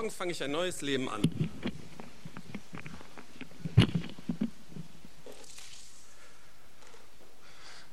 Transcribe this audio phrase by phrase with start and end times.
[0.00, 1.22] Morgen fange ich ein neues Leben an.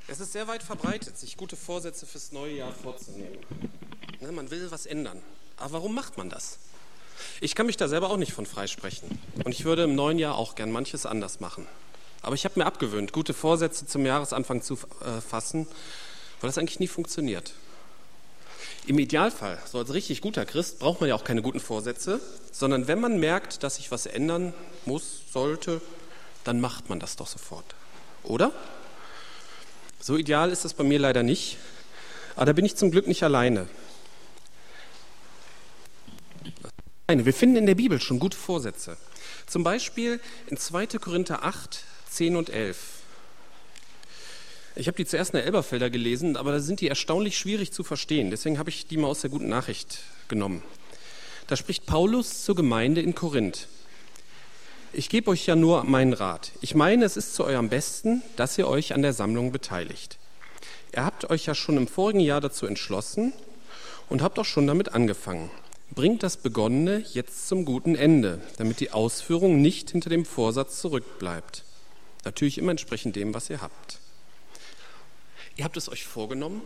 [0.07, 3.39] Es ist sehr weit verbreitet, sich gute Vorsätze fürs neue Jahr vorzunehmen.
[4.20, 5.20] Ne, man will was ändern.
[5.57, 6.60] Aber warum macht man das?
[7.41, 9.20] Ich kann mich da selber auch nicht von freisprechen.
[9.44, 11.66] Und ich würde im neuen Jahr auch gern manches anders machen.
[12.22, 15.66] Aber ich habe mir abgewöhnt, gute Vorsätze zum Jahresanfang zu äh, fassen,
[16.40, 17.56] weil das eigentlich nie funktioniert.
[18.88, 22.20] Im Idealfall, so als richtig guter Christ, braucht man ja auch keine guten Vorsätze,
[22.52, 24.53] sondern wenn man merkt, dass sich was ändern
[24.85, 25.81] muss, sollte,
[26.43, 27.66] dann macht man das doch sofort.
[28.23, 28.52] Oder?
[29.99, 31.57] So ideal ist es bei mir leider nicht,
[32.35, 33.67] aber da bin ich zum Glück nicht alleine.
[37.07, 38.98] Wir finden in der Bibel schon gute Vorsätze.
[39.48, 40.88] Zum Beispiel in 2.
[40.99, 42.77] Korinther 8, 10 und 11.
[44.77, 47.84] Ich habe die zuerst in der Elberfelder gelesen, aber da sind die erstaunlich schwierig zu
[47.84, 48.29] verstehen.
[48.29, 50.61] Deswegen habe ich die mal aus der guten Nachricht genommen.
[51.48, 53.67] Da spricht Paulus zur Gemeinde in Korinth.
[54.91, 56.51] Ich gebe euch ja nur meinen Rat.
[56.62, 60.17] Ich meine, es ist zu eurem Besten, dass ihr euch an der Sammlung beteiligt.
[60.93, 63.32] Ihr habt euch ja schon im vorigen Jahr dazu entschlossen
[64.09, 65.51] und habt auch schon damit angefangen.
[65.91, 71.63] Bringt das Begonnene jetzt zum guten Ende, damit die Ausführung nicht hinter dem Vorsatz zurückbleibt.
[72.25, 74.00] Natürlich immer entsprechend dem, was ihr habt.
[75.56, 76.61] Ihr habt es euch vorgenommen,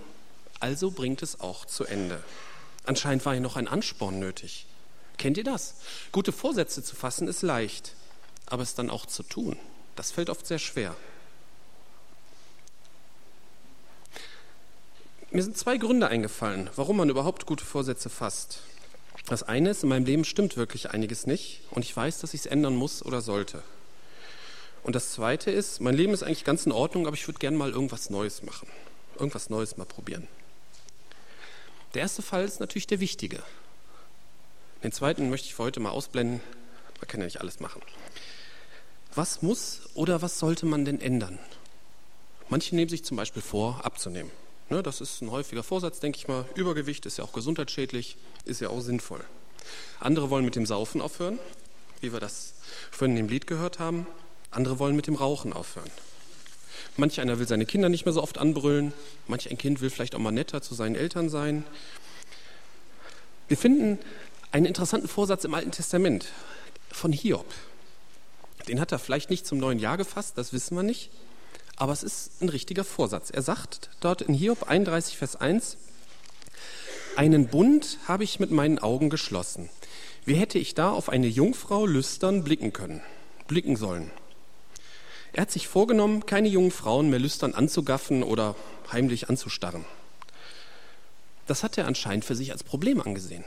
[0.59, 2.23] also bringt es auch zu Ende.
[2.85, 4.65] Anscheinend war hier noch ein Ansporn nötig.
[5.17, 5.75] Kennt ihr das?
[6.11, 7.93] Gute Vorsätze zu fassen ist leicht,
[8.47, 9.57] aber es dann auch zu tun,
[9.95, 10.95] das fällt oft sehr schwer.
[15.31, 18.61] Mir sind zwei Gründe eingefallen, warum man überhaupt gute Vorsätze fasst.
[19.27, 22.41] Das eine ist, in meinem Leben stimmt wirklich einiges nicht und ich weiß, dass ich
[22.41, 23.61] es ändern muss oder sollte.
[24.83, 27.57] Und das Zweite ist, mein Leben ist eigentlich ganz in Ordnung, aber ich würde gerne
[27.57, 28.67] mal irgendwas Neues machen,
[29.15, 30.27] irgendwas Neues mal probieren.
[31.93, 33.41] Der erste Fall ist natürlich der wichtige.
[34.83, 36.39] Den zweiten möchte ich für heute mal ausblenden.
[36.99, 37.81] Man kann ja nicht alles machen.
[39.15, 41.39] Was muss oder was sollte man denn ändern?
[42.47, 44.31] Manche nehmen sich zum Beispiel vor, abzunehmen.
[44.69, 46.45] Ne, das ist ein häufiger Vorsatz, denke ich mal.
[46.53, 49.23] Übergewicht ist ja auch gesundheitsschädlich, ist ja auch sinnvoll.
[49.99, 51.39] Andere wollen mit dem Saufen aufhören,
[52.01, 52.53] wie wir das
[52.91, 54.05] vorhin in dem Lied gehört haben.
[54.51, 55.91] Andere wollen mit dem Rauchen aufhören.
[56.97, 58.93] Manch einer will seine Kinder nicht mehr so oft anbrüllen.
[59.27, 61.63] Manch ein Kind will vielleicht auch mal netter zu seinen Eltern sein.
[63.47, 63.99] Wir finden
[64.51, 66.27] einen interessanten Vorsatz im Alten Testament
[66.91, 67.45] von Hiob.
[68.67, 71.09] Den hat er vielleicht nicht zum neuen Jahr gefasst, das wissen wir nicht.
[71.75, 73.29] Aber es ist ein richtiger Vorsatz.
[73.29, 75.77] Er sagt dort in Hiob 31, Vers 1,
[77.15, 79.69] einen Bund habe ich mit meinen Augen geschlossen.
[80.25, 83.01] Wie hätte ich da auf eine Jungfrau lüstern blicken können,
[83.47, 84.11] blicken sollen?
[85.33, 88.55] Er hat sich vorgenommen, keine jungen Frauen mehr lüstern anzugaffen oder
[88.91, 89.85] heimlich anzustarren.
[91.47, 93.43] Das hat er anscheinend für sich als Problem angesehen.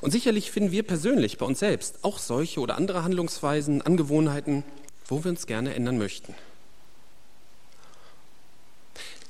[0.00, 4.62] Und sicherlich finden wir persönlich bei uns selbst auch solche oder andere Handlungsweisen, Angewohnheiten,
[5.06, 6.34] wo wir uns gerne ändern möchten.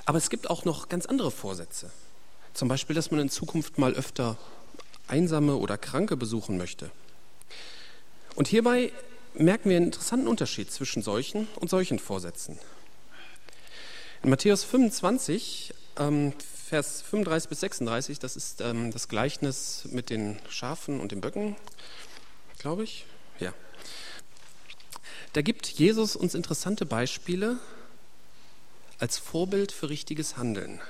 [0.04, 1.90] Aber es gibt auch noch ganz andere Vorsätze.
[2.54, 4.36] Zum Beispiel, dass man in Zukunft mal öfter
[5.08, 6.90] Einsame oder Kranke besuchen möchte.
[8.34, 8.92] Und hierbei
[9.38, 12.58] merken wir einen interessanten Unterschied zwischen solchen und solchen Vorsätzen.
[14.22, 16.32] In Matthäus 25, ähm,
[16.68, 21.56] Vers 35 bis 36, das ist ähm, das Gleichnis mit den Schafen und den Böcken,
[22.58, 23.04] glaube ich.
[23.38, 23.52] Ja.
[25.32, 27.58] Da gibt Jesus uns interessante Beispiele
[28.98, 30.80] als Vorbild für richtiges Handeln.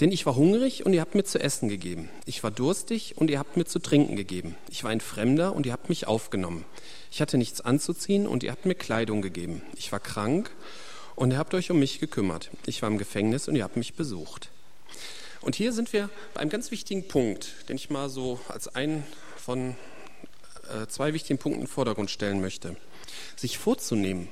[0.00, 2.10] Denn ich war hungrig und ihr habt mir zu essen gegeben.
[2.24, 4.56] Ich war durstig und ihr habt mir zu trinken gegeben.
[4.68, 6.64] Ich war ein Fremder und ihr habt mich aufgenommen.
[7.10, 9.62] Ich hatte nichts anzuziehen und ihr habt mir Kleidung gegeben.
[9.76, 10.50] Ich war krank
[11.14, 12.50] und ihr habt euch um mich gekümmert.
[12.66, 14.50] Ich war im Gefängnis und ihr habt mich besucht.
[15.40, 19.04] Und hier sind wir bei einem ganz wichtigen Punkt, den ich mal so als einen
[19.36, 19.76] von
[20.68, 22.76] äh, zwei wichtigen Punkten in den Vordergrund stellen möchte.
[23.36, 24.28] Sich vorzunehmen,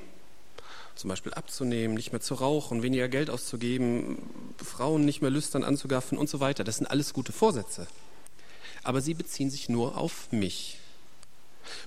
[0.95, 4.17] zum Beispiel abzunehmen, nicht mehr zu rauchen, weniger Geld auszugeben,
[4.63, 6.63] Frauen nicht mehr lüstern anzugaffen und so weiter.
[6.63, 7.87] Das sind alles gute Vorsätze.
[8.83, 10.79] Aber sie beziehen sich nur auf mich.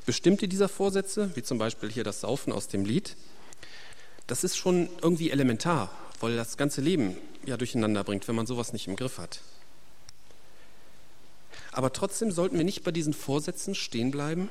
[0.06, 3.16] Bestimmte dieser Vorsätze, wie zum Beispiel hier das Saufen aus dem Lied,
[4.26, 5.90] das ist schon irgendwie elementar,
[6.20, 7.16] weil das ganze Leben
[7.46, 9.40] ja durcheinander bringt, wenn man sowas nicht im Griff hat.
[11.72, 14.50] Aber trotzdem sollten wir nicht bei diesen Vorsätzen stehen bleiben,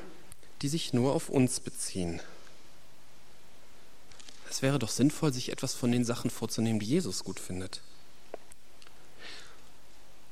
[0.62, 2.22] die sich nur auf uns beziehen.
[4.50, 7.82] Es wäre doch sinnvoll, sich etwas von den Sachen vorzunehmen, die Jesus gut findet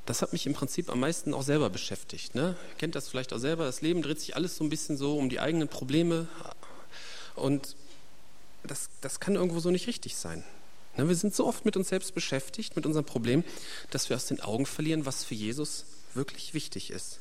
[0.05, 2.35] das hat mich im Prinzip am meisten auch selber beschäftigt.
[2.35, 2.55] Ne?
[2.69, 5.17] Ihr kennt das vielleicht auch selber, das Leben dreht sich alles so ein bisschen so
[5.17, 6.27] um die eigenen Probleme
[7.35, 7.75] und
[8.63, 10.43] das, das kann irgendwo so nicht richtig sein.
[10.97, 11.07] Ne?
[11.07, 13.43] Wir sind so oft mit uns selbst beschäftigt, mit unserem Problem,
[13.91, 17.19] dass wir aus den Augen verlieren, was für Jesus wirklich wichtig ist.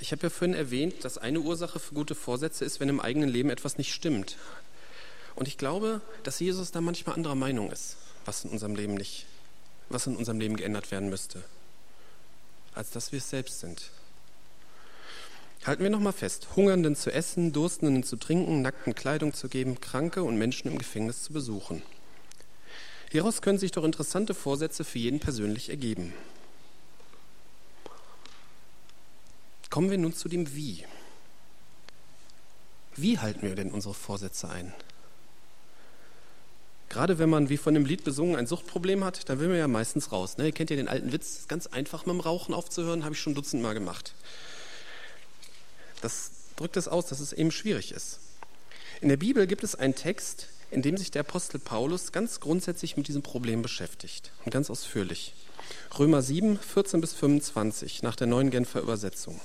[0.00, 3.28] Ich habe ja vorhin erwähnt, dass eine Ursache für gute Vorsätze ist, wenn im eigenen
[3.28, 4.36] Leben etwas nicht stimmt.
[5.38, 9.24] Und ich glaube, dass Jesus da manchmal anderer Meinung ist, was in unserem Leben nicht,
[9.88, 11.44] was in unserem Leben geändert werden müsste,
[12.74, 13.92] als dass wir es selbst sind.
[15.64, 20.24] Halten wir nochmal fest, Hungernden zu essen, Durstenden zu trinken, Nackten Kleidung zu geben, Kranke
[20.24, 21.84] und Menschen im Gefängnis zu besuchen.
[23.12, 26.14] Hieraus können sich doch interessante Vorsätze für jeden persönlich ergeben.
[29.70, 30.84] Kommen wir nun zu dem Wie.
[32.96, 34.74] Wie halten wir denn unsere Vorsätze ein?
[36.88, 39.68] Gerade wenn man, wie von dem Lied besungen, ein Suchtproblem hat, dann will man ja
[39.68, 40.38] meistens raus.
[40.38, 40.46] Ne?
[40.46, 43.20] Ihr kennt ja den alten Witz, ist ganz einfach mit dem Rauchen aufzuhören, habe ich
[43.20, 44.14] schon dutzendmal gemacht.
[46.00, 48.20] Das drückt es aus, dass es eben schwierig ist.
[49.00, 52.96] In der Bibel gibt es einen Text, in dem sich der Apostel Paulus ganz grundsätzlich
[52.96, 55.34] mit diesem Problem beschäftigt und ganz ausführlich.
[55.98, 59.40] Römer 7, 14 bis 25 nach der neuen Genfer Übersetzung.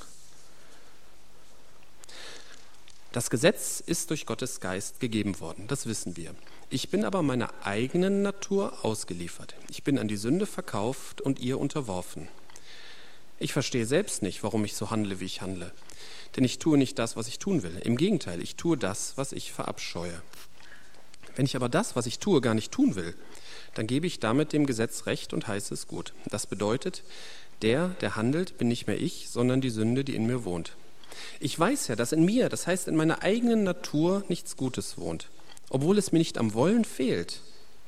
[3.13, 6.33] Das Gesetz ist durch Gottes Geist gegeben worden, das wissen wir.
[6.71, 9.53] Ich bin aber meiner eigenen Natur ausgeliefert.
[9.69, 12.27] Ich bin an die Sünde verkauft und ihr unterworfen.
[13.37, 15.71] Ich verstehe selbst nicht, warum ich so handle, wie ich handle.
[16.35, 17.77] Denn ich tue nicht das, was ich tun will.
[17.83, 20.19] Im Gegenteil, ich tue das, was ich verabscheue.
[21.35, 23.13] Wenn ich aber das, was ich tue, gar nicht tun will,
[23.75, 26.15] dann gebe ich damit dem Gesetz Recht und heiße es gut.
[26.31, 27.03] Das bedeutet,
[27.61, 30.75] der, der handelt, bin nicht mehr ich, sondern die Sünde, die in mir wohnt.
[31.39, 35.29] Ich weiß ja, dass in mir, das heißt in meiner eigenen Natur, nichts Gutes wohnt.
[35.69, 37.41] Obwohl es mir nicht am Wollen fehlt,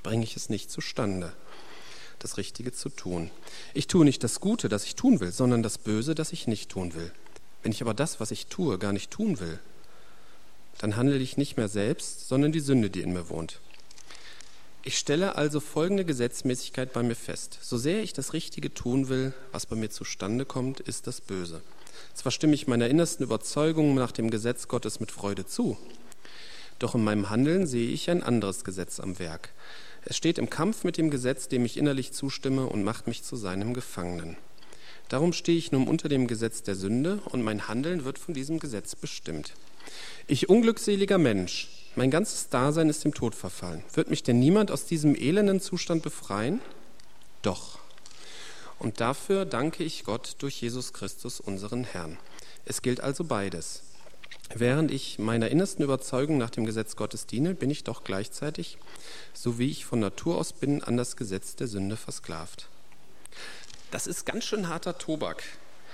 [0.04, 1.33] bringe ich es nicht zustande,
[2.19, 3.31] das Richtige zu tun.
[3.74, 6.69] Ich tue nicht das Gute, das ich tun will, sondern das Böse, das ich nicht
[6.69, 7.12] tun will.
[7.63, 9.60] Wenn ich aber das, was ich tue, gar nicht tun will,
[10.78, 13.60] dann handle ich nicht mehr selbst, sondern die Sünde, die in mir wohnt.
[14.83, 17.57] Ich stelle also folgende Gesetzmäßigkeit bei mir fest.
[17.62, 21.62] So sehr ich das Richtige tun will, was bei mir zustande kommt, ist das Böse.
[22.13, 25.77] Zwar stimme ich meiner innersten Überzeugung nach dem Gesetz Gottes mit Freude zu,
[26.80, 29.50] doch in meinem Handeln sehe ich ein anderes Gesetz am Werk.
[30.03, 33.36] Es steht im Kampf mit dem Gesetz, dem ich innerlich zustimme und macht mich zu
[33.36, 34.38] seinem Gefangenen.
[35.09, 38.59] Darum stehe ich nun unter dem Gesetz der Sünde und mein Handeln wird von diesem
[38.59, 39.53] Gesetz bestimmt.
[40.27, 43.83] Ich unglückseliger Mensch, mein ganzes Dasein ist dem Tod verfallen.
[43.94, 46.59] Wird mich denn niemand aus diesem elenden Zustand befreien?
[47.42, 47.80] Doch.
[48.80, 52.18] Und dafür danke ich Gott durch Jesus Christus, unseren Herrn.
[52.66, 53.83] Es gilt also beides.
[54.54, 58.77] Während ich meiner innersten Überzeugung nach dem Gesetz Gottes diene, bin ich doch gleichzeitig,
[59.33, 62.69] so wie ich von Natur aus bin, an das Gesetz der Sünde versklavt.
[63.92, 65.44] Das ist ganz schön harter Tobak.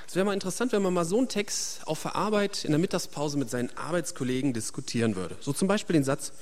[0.07, 2.80] Es wäre mal interessant, wenn man mal so einen Text auf der Arbeit in der
[2.80, 5.38] Mittagspause mit seinen Arbeitskollegen diskutieren würde.
[5.39, 6.34] So zum Beispiel den Satz,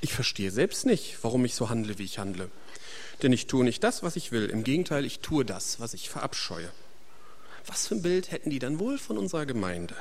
[0.00, 2.50] ich verstehe selbst nicht, warum ich so handle, wie ich handle.
[3.22, 4.46] Denn ich tue nicht das, was ich will.
[4.46, 6.70] Im Gegenteil, ich tue das, was ich verabscheue.
[7.66, 9.94] Was für ein Bild hätten die dann wohl von unserer Gemeinde?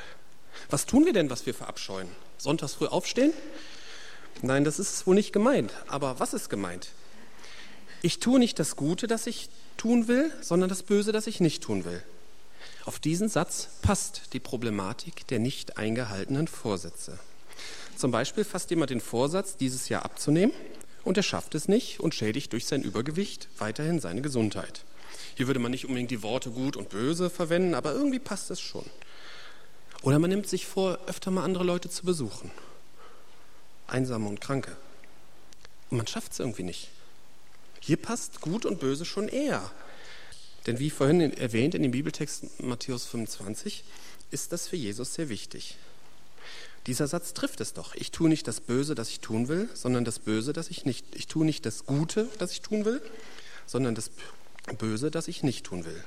[0.69, 2.07] Was tun wir denn, was wir verabscheuen?
[2.37, 3.33] Sonntags früh aufstehen?
[4.41, 5.73] Nein, das ist wohl nicht gemeint.
[5.87, 6.89] Aber was ist gemeint?
[8.01, 11.63] Ich tue nicht das Gute, das ich tun will, sondern das Böse, das ich nicht
[11.63, 12.03] tun will.
[12.85, 17.19] Auf diesen Satz passt die Problematik der nicht eingehaltenen Vorsätze.
[17.97, 20.53] Zum Beispiel fasst jemand den Vorsatz, dieses Jahr abzunehmen,
[21.07, 24.83] und er schafft es nicht und schädigt durch sein Übergewicht weiterhin seine Gesundheit.
[25.35, 28.59] Hier würde man nicht unbedingt die Worte gut und böse verwenden, aber irgendwie passt es
[28.59, 28.85] schon.
[30.01, 32.51] Oder man nimmt sich vor, öfter mal andere Leute zu besuchen.
[33.87, 34.75] Einsame und Kranke.
[35.89, 36.89] Und man schafft es irgendwie nicht.
[37.79, 39.71] Hier passt gut und böse schon eher.
[40.65, 43.85] Denn wie vorhin erwähnt in dem Bibeltext Matthäus 25,
[44.29, 45.77] ist das für Jesus sehr wichtig.
[46.87, 47.95] Dieser Satz trifft es doch.
[47.95, 51.05] Ich tue nicht das Böse, das ich tun will, sondern das Böse, das ich nicht.
[51.13, 53.01] Ich tue nicht das Gute, das ich tun will,
[53.65, 54.09] sondern das
[54.77, 56.03] Böse, das ich nicht tun will.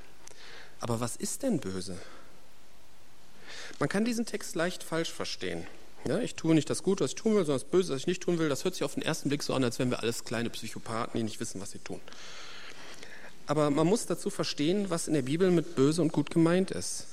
[0.81, 1.99] Aber was ist denn böse?
[3.79, 5.67] Man kann diesen Text leicht falsch verstehen.
[6.09, 8.07] Ja, ich tue nicht das Gute, was ich tun will, sondern das Böse, was ich
[8.07, 8.49] nicht tun will.
[8.49, 11.19] Das hört sich auf den ersten Blick so an, als wären wir alles kleine Psychopathen,
[11.19, 12.01] die nicht wissen, was sie tun.
[13.47, 17.07] Aber man muss dazu verstehen, was in der Bibel mit böse und gut gemeint ist.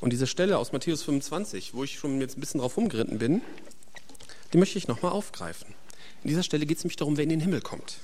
[0.00, 3.42] Und diese Stelle aus Matthäus 25, wo ich schon jetzt ein bisschen drauf umgeritten bin,
[4.52, 5.74] die möchte ich nochmal aufgreifen.
[6.22, 7.98] In dieser Stelle geht es nämlich darum, wer in den Himmel kommt.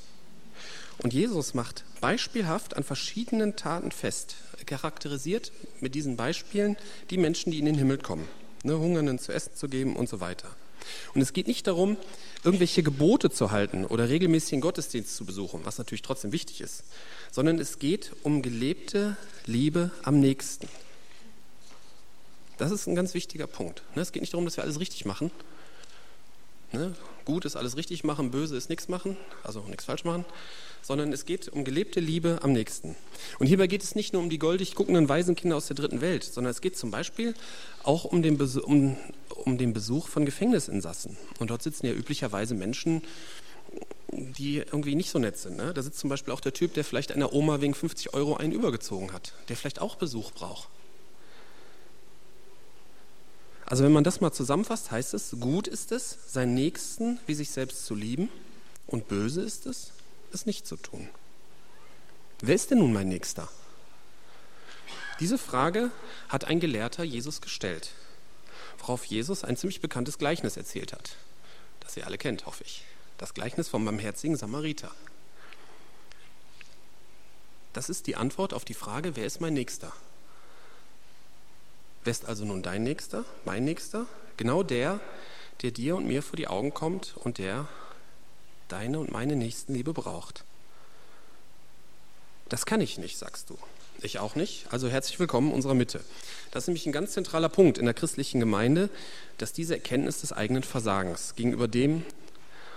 [1.03, 6.77] Und Jesus macht beispielhaft an verschiedenen Taten fest, charakterisiert mit diesen Beispielen
[7.11, 8.29] die Menschen, die in den Himmel kommen,
[8.63, 10.49] ne, Hungernden zu essen zu geben und so weiter.
[11.15, 11.97] Und es geht nicht darum,
[12.45, 16.85] irgendwelche Gebote zu halten oder regelmäßig den Gottesdienst zu besuchen, was natürlich trotzdem wichtig ist,
[17.31, 20.69] sondern es geht um gelebte Liebe am nächsten.
[22.62, 23.83] Das ist ein ganz wichtiger Punkt.
[23.97, 24.02] Ne?
[24.02, 25.33] Es geht nicht darum, dass wir alles richtig machen.
[26.71, 26.95] Ne?
[27.25, 30.25] Gut ist alles richtig machen, böse ist nichts machen, also nichts falsch machen,
[30.81, 32.95] sondern es geht um gelebte Liebe am nächsten.
[33.40, 36.23] Und hierbei geht es nicht nur um die goldig guckenden Waisenkinder aus der dritten Welt,
[36.23, 37.35] sondern es geht zum Beispiel
[37.83, 38.97] auch um den, Besuch, um,
[39.45, 41.16] um den Besuch von Gefängnisinsassen.
[41.40, 43.02] Und dort sitzen ja üblicherweise Menschen,
[44.12, 45.57] die irgendwie nicht so nett sind.
[45.57, 45.75] Ne?
[45.75, 48.52] Da sitzt zum Beispiel auch der Typ, der vielleicht einer Oma wegen 50 Euro einen
[48.52, 50.69] übergezogen hat, der vielleicht auch Besuch braucht.
[53.73, 57.50] Also wenn man das mal zusammenfasst, heißt es, gut ist es, seinen Nächsten wie sich
[57.50, 58.29] selbst zu lieben
[58.87, 59.93] und böse ist es,
[60.31, 61.09] es nicht zu tun.
[62.43, 63.49] Wer ist denn nun mein Nächster?
[65.21, 65.91] Diese Frage
[66.29, 67.93] hat ein Gelehrter Jesus gestellt,
[68.76, 71.17] worauf Jesus ein ziemlich bekanntes Gleichnis erzählt hat,
[71.81, 72.85] das ihr alle kennt, hoffe ich.
[73.17, 74.91] Das Gleichnis vom barmherzigen Samariter.
[77.73, 79.95] Das ist die Antwort auf die Frage, wer ist mein Nächster?
[82.05, 84.07] Wer ist also nun dein Nächster, mein Nächster?
[84.37, 84.99] Genau der,
[85.63, 87.69] der dir und mir vor die Augen kommt und der
[88.67, 90.45] deine und meine Nächstenliebe braucht.
[92.49, 93.59] Das kann ich nicht, sagst du.
[94.01, 94.67] Ich auch nicht.
[94.71, 96.01] Also herzlich willkommen in unserer Mitte.
[96.51, 98.91] Das ist nämlich ein ganz zentraler Punkt in der christlichen Gemeinde,
[99.39, 102.05] dass diese Erkenntnis des eigenen Versagens gegenüber dem,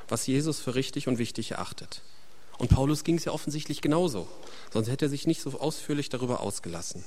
[0.08, 2.02] was Jesus für richtig und wichtig erachtet.
[2.60, 4.28] Und Paulus ging es ja offensichtlich genauso,
[4.72, 7.04] sonst hätte er sich nicht so ausführlich darüber ausgelassen.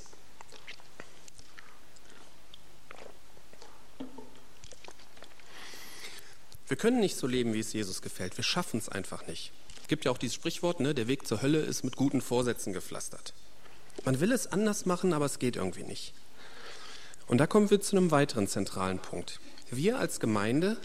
[6.69, 8.37] Wir können nicht so leben, wie es Jesus gefällt.
[8.37, 9.53] Wir schaffen es einfach nicht.
[9.81, 12.75] Es gibt ja auch dieses Sprichwort, ne, der Weg zur Hölle ist mit guten Vorsätzen
[12.75, 13.33] gepflastert.
[14.05, 16.13] Man will es anders machen, aber es geht irgendwie nicht.
[17.27, 19.41] Und da kommen wir zu einem weiteren zentralen Punkt.
[19.71, 20.77] Wir als Gemeinde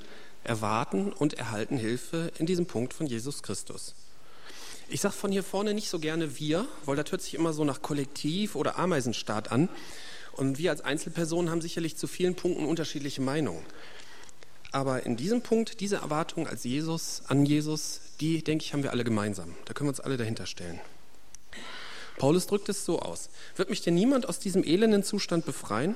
[0.45, 3.93] erwarten und erhalten Hilfe in diesem Punkt von Jesus Christus.
[4.89, 7.65] Ich sage von hier vorne nicht so gerne wir, weil das hört sich immer so
[7.65, 9.67] nach Kollektiv oder Ameisenstaat an.
[10.33, 13.65] Und wir als Einzelpersonen haben sicherlich zu vielen Punkten unterschiedliche Meinungen.
[14.73, 18.89] Aber in diesem Punkt, diese Erwartung als Jesus, an Jesus, die, denke ich, haben wir
[18.89, 19.55] alle gemeinsam.
[19.65, 20.81] Da können wir uns alle dahinter stellen.
[22.17, 23.29] Paulus drückt es so aus.
[23.55, 25.95] Wird mich denn niemand aus diesem elenden Zustand befreien?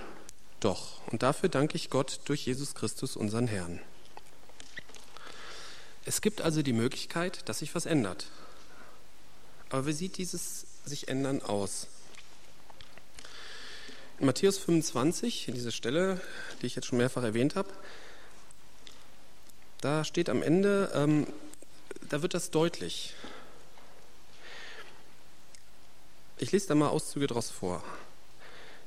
[0.59, 1.01] Doch.
[1.11, 3.81] Und dafür danke ich Gott durch Jesus Christus, unseren Herrn.
[6.05, 8.27] Es gibt also die Möglichkeit, dass sich was ändert.
[9.69, 11.87] Aber wie sieht dieses sich ändern aus?
[14.19, 16.21] In Matthäus 25, in dieser Stelle,
[16.61, 17.71] die ich jetzt schon mehrfach erwähnt habe,
[19.81, 21.27] da steht am Ende, ähm,
[22.09, 23.13] da wird das deutlich.
[26.37, 27.83] Ich lese da mal Auszüge daraus vor.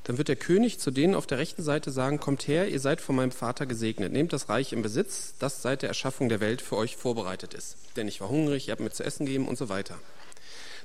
[0.04, 3.00] Dann wird der König zu denen auf der rechten Seite sagen, kommt her, ihr seid
[3.00, 6.62] von meinem Vater gesegnet, nehmt das Reich in Besitz, das seit der Erschaffung der Welt
[6.62, 7.76] für euch vorbereitet ist.
[7.96, 9.98] Denn ich war hungrig, ihr habt mir zu essen gegeben und so weiter.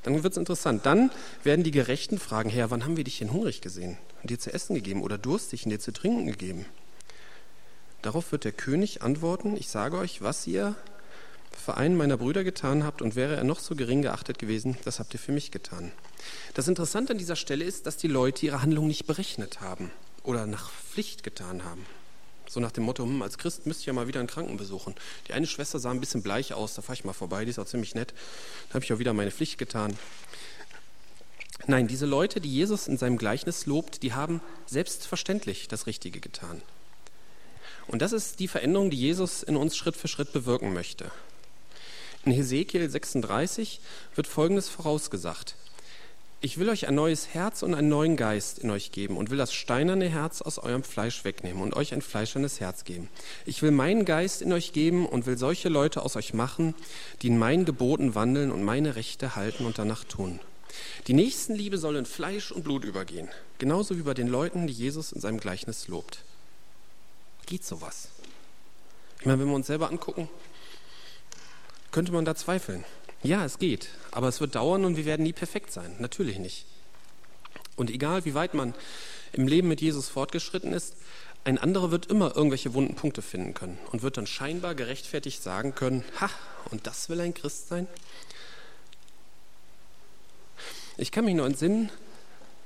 [0.04, 0.86] Dann wird es interessant.
[0.86, 1.12] Dann
[1.44, 4.54] werden die Gerechten fragen, Herr, wann haben wir dich denn hungrig gesehen und dir zu
[4.54, 6.66] essen gegeben oder durstig und dir zu trinken gegeben?
[8.06, 10.76] Darauf wird der König antworten, ich sage euch, was ihr
[11.52, 15.00] für einen meiner Brüder getan habt, und wäre er noch so gering geachtet gewesen, das
[15.00, 15.92] habt ihr für mich getan.
[16.54, 19.90] Das Interessante an dieser Stelle ist, dass die Leute ihre Handlung nicht berechnet haben
[20.22, 21.84] oder nach Pflicht getan haben.
[22.48, 24.94] So nach dem Motto, hm, als Christ müsst ihr mal wieder einen Kranken besuchen.
[25.28, 27.58] Die eine Schwester sah ein bisschen bleich aus, da fahre ich mal vorbei, die ist
[27.58, 28.14] auch ziemlich nett.
[28.70, 29.98] Da habe ich auch wieder meine Pflicht getan.
[31.66, 36.62] Nein, diese Leute, die Jesus in seinem Gleichnis lobt, die haben selbstverständlich das Richtige getan.
[37.88, 41.12] Und das ist die Veränderung, die Jesus in uns Schritt für Schritt bewirken möchte.
[42.26, 43.80] In Hesekiel 36
[44.16, 45.56] wird Folgendes vorausgesagt.
[46.42, 49.38] Ich will euch ein neues Herz und einen neuen Geist in euch geben und will
[49.38, 53.10] das steinerne Herz aus eurem Fleisch wegnehmen und euch ein fleischernes Herz geben.
[53.46, 56.76] Ich will meinen Geist in euch geben und will solche Leute aus euch machen,
[57.22, 60.40] die in meinen Geboten wandeln und meine Rechte halten und danach tun.
[61.08, 65.14] Die Nächstenliebe soll in Fleisch und Blut übergehen, genauso wie bei den Leuten, die Jesus
[65.14, 66.24] in seinem Gleichnis lobt.
[67.46, 68.10] Geht sowas?
[69.20, 70.30] Ich meine, wenn wir uns selber angucken,
[71.92, 72.84] könnte man da zweifeln.
[73.24, 75.96] Ja, es geht, aber es wird dauern und wir werden nie perfekt sein.
[76.00, 76.66] Natürlich nicht.
[77.76, 78.74] Und egal, wie weit man
[79.34, 80.96] im Leben mit Jesus fortgeschritten ist,
[81.44, 85.76] ein anderer wird immer irgendwelche wunden Punkte finden können und wird dann scheinbar gerechtfertigt sagen
[85.76, 86.30] können, ha,
[86.72, 87.88] und das will ein Christ sein?
[90.98, 91.90] Ich kann mich nur entsinnen,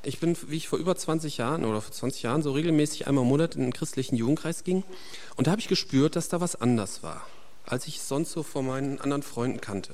[0.01, 3.24] ich bin, wie ich vor über 20 Jahren oder vor 20 Jahren so regelmäßig einmal
[3.24, 4.84] im Monat in den christlichen Jugendkreis ging.
[5.36, 7.25] Und da habe ich gespürt, dass da was anders war,
[7.65, 9.94] als ich es sonst so von meinen anderen Freunden kannte.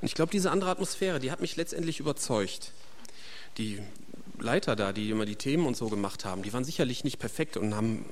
[0.00, 2.72] Und ich glaube, diese andere Atmosphäre, die hat mich letztendlich überzeugt.
[3.58, 3.80] Die
[4.38, 7.56] Leiter da, die immer die Themen und so gemacht haben, die waren sicherlich nicht perfekt
[7.56, 8.04] und haben,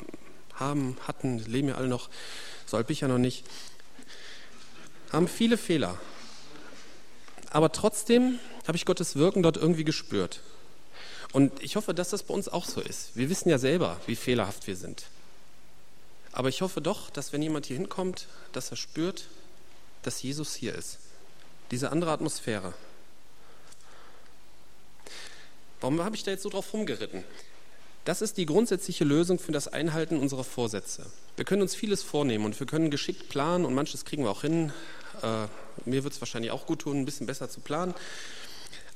[0.54, 2.10] haben hatten, leben ja alle noch,
[2.66, 3.46] so alt ich ja noch nicht,
[5.12, 5.96] haben viele Fehler.
[7.50, 10.40] Aber trotzdem habe ich Gottes Wirken dort irgendwie gespürt.
[11.36, 13.14] Und ich hoffe, dass das bei uns auch so ist.
[13.14, 15.04] Wir wissen ja selber, wie fehlerhaft wir sind.
[16.32, 19.28] Aber ich hoffe doch, dass wenn jemand hier hinkommt, dass er spürt,
[20.02, 20.96] dass Jesus hier ist.
[21.70, 22.72] diese andere Atmosphäre.
[25.82, 27.22] Warum habe ich da jetzt so drauf rumgeritten?
[28.06, 31.04] Das ist die grundsätzliche Lösung für das Einhalten unserer Vorsätze.
[31.36, 34.40] Wir können uns vieles vornehmen und wir können geschickt planen und manches kriegen wir auch
[34.40, 34.72] hin.
[35.22, 35.48] Äh,
[35.84, 37.92] mir wird es wahrscheinlich auch gut tun, ein bisschen besser zu planen.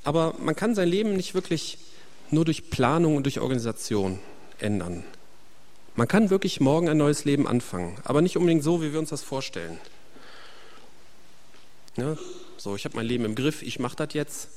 [0.04, 1.76] Aber man kann sein Leben nicht wirklich
[2.30, 4.18] nur durch Planung und durch Organisation
[4.58, 5.04] ändern.
[5.96, 9.10] Man kann wirklich morgen ein neues Leben anfangen, aber nicht unbedingt so, wie wir uns
[9.10, 9.78] das vorstellen.
[11.96, 12.16] Ja,
[12.56, 14.48] so, ich habe mein Leben im Griff, ich mache das jetzt.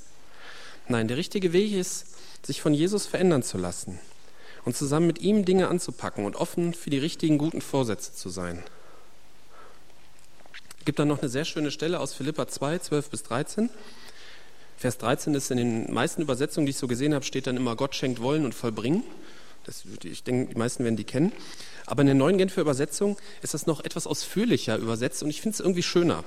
[0.87, 2.07] Nein, der richtige Weg ist,
[2.45, 3.99] sich von Jesus verändern zu lassen
[4.65, 8.63] und zusammen mit ihm Dinge anzupacken und offen für die richtigen guten Vorsätze zu sein.
[10.79, 13.69] Es gibt dann noch eine sehr schöne Stelle aus Philippa 2, 12 bis 13.
[14.77, 17.75] Vers 13 ist in den meisten Übersetzungen, die ich so gesehen habe, steht dann immer
[17.75, 19.03] Gott schenkt Wollen und Vollbringen.
[19.65, 21.31] Das, ich denke, die meisten werden die kennen.
[21.85, 25.55] Aber in der neuen Genfer Übersetzung ist das noch etwas ausführlicher übersetzt und ich finde
[25.55, 26.23] es irgendwie schöner.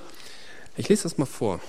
[0.75, 1.59] Ich lese das mal vor.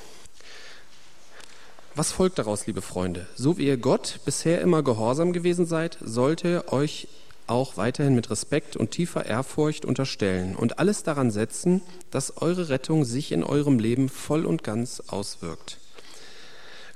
[1.95, 3.27] Was folgt daraus, liebe Freunde?
[3.35, 7.09] So wie ihr Gott bisher immer gehorsam gewesen seid, sollt ihr euch
[7.49, 13.05] auch weiterhin mit Respekt und tiefer Ehrfurcht unterstellen und alles daran setzen, dass eure Rettung
[13.05, 15.79] sich in eurem Leben voll und ganz auswirkt.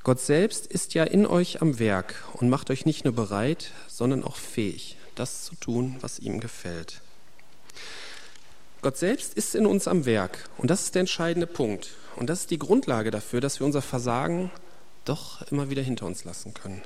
[0.04, 4.24] Gott selbst ist ja in euch am Werk und macht euch nicht nur bereit, sondern
[4.24, 7.00] auch fähig, das zu tun, was ihm gefällt.
[8.80, 11.90] Gott selbst ist in uns am Werk und das ist der entscheidende Punkt.
[12.16, 14.50] Und das ist die Grundlage dafür, dass wir unser Versagen
[15.04, 16.82] doch immer wieder hinter uns lassen können.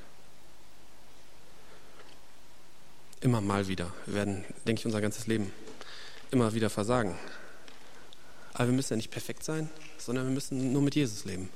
[3.22, 3.92] Immer mal wieder.
[4.04, 5.52] Wir werden, denke ich, unser ganzes Leben
[6.30, 7.18] immer wieder versagen.
[8.52, 11.48] Aber wir müssen ja nicht perfekt sein, sondern wir müssen nur mit Jesus leben.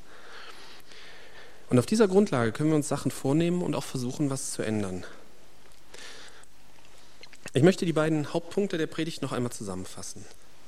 [1.70, 5.04] Und auf dieser Grundlage können wir uns Sachen vornehmen und auch versuchen, was zu ändern.
[7.54, 10.24] Ich möchte die beiden Hauptpunkte der Predigt noch einmal zusammenfassen.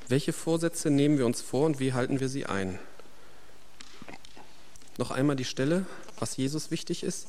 [0.08, 2.78] Welche Vorsätze nehmen wir uns vor und wie halten wir sie ein?
[4.96, 5.86] Noch einmal die Stelle,
[6.18, 7.26] was Jesus wichtig ist.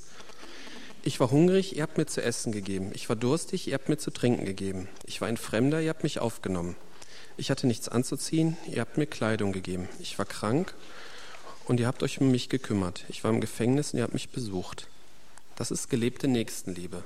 [1.03, 2.91] Ich war hungrig, ihr habt mir zu essen gegeben.
[2.93, 4.87] Ich war durstig, ihr habt mir zu trinken gegeben.
[5.05, 6.75] Ich war ein Fremder, ihr habt mich aufgenommen.
[7.37, 9.89] Ich hatte nichts anzuziehen, ihr habt mir Kleidung gegeben.
[9.99, 10.75] Ich war krank
[11.65, 13.05] und ihr habt euch um mich gekümmert.
[13.09, 14.87] Ich war im Gefängnis und ihr habt mich besucht.
[15.55, 17.03] Das ist gelebte Nächstenliebe.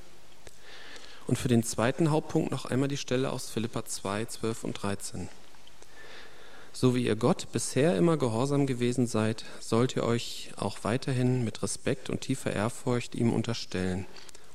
[1.27, 5.29] Und für den zweiten Hauptpunkt noch einmal die Stelle aus Philippa 2, 12 und 13.
[6.71, 11.63] So wie ihr Gott bisher immer gehorsam gewesen seid, sollt ihr euch auch weiterhin mit
[11.63, 14.05] Respekt und tiefer Ehrfurcht ihm unterstellen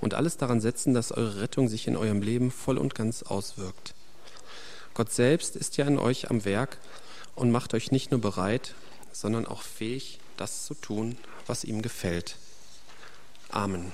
[0.00, 3.94] und alles daran setzen, dass eure Rettung sich in eurem Leben voll und ganz auswirkt.
[4.94, 6.78] Gott selbst ist ja in euch am Werk
[7.34, 8.74] und macht euch nicht nur bereit,
[9.12, 12.36] sondern auch fähig, das zu tun, was ihm gefällt.
[13.50, 13.92] Amen.